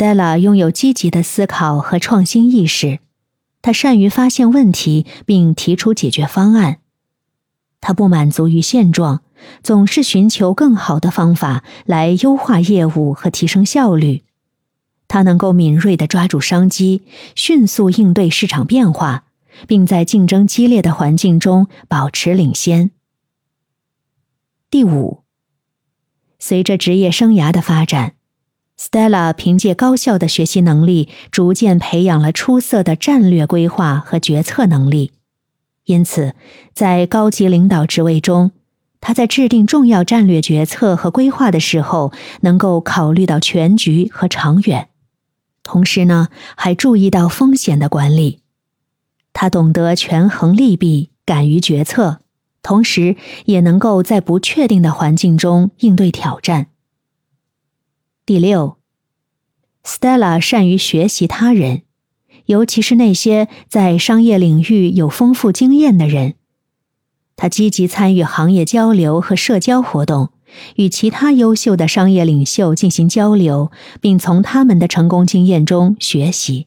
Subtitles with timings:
[0.00, 3.00] Stella 拥有积极的思考和创新意识，
[3.60, 6.78] 他善于发现问题并提出解决方案。
[7.82, 9.20] 他不满足于现状，
[9.62, 14.24] 总是寻求更好的方法来优化业务和提升效率。
[15.06, 17.02] 他能够敏锐地抓住商机，
[17.34, 19.24] 迅速应对市场变化，
[19.68, 22.90] 并在竞争激烈的环境中保持领先。
[24.70, 25.24] 第五，
[26.38, 28.14] 随着职业生涯的发展。
[28.80, 35.12] Stella 凭借高效的学习能力，逐渐培养了出色的战略规划和决策能力。
[35.84, 36.34] 因此，
[36.72, 38.52] 在高级领导职位中，
[38.98, 44.88] 他在制定重要战略决策和规划的时候，能够考虑到全局和长远。
[45.62, 48.40] 同时呢，还注意到风险的管理。
[49.34, 52.20] 他懂得权衡利弊，敢于决策，
[52.62, 56.68] 同时也能够在不确定的环境中应对挑战。
[58.26, 58.76] 第六
[59.84, 61.82] ，Stella 善于学习他人，
[62.46, 66.34] 尤其是那些在商业领域有丰富经验的人。
[67.34, 70.28] 他积极参与行业交流和社交活动，
[70.76, 76.66] 与其他优秀的商业领袖进行交流，并从他们的成功经验中学习。